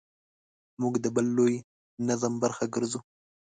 [0.81, 1.55] موږ د بل لوی
[2.07, 2.99] نظم برخه ګرځو.